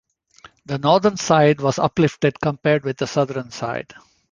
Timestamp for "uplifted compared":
1.77-2.85